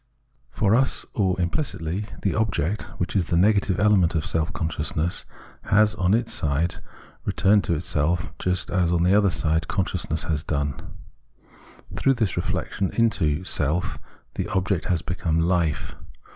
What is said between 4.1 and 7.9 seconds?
for self consciousness, has on its side returned into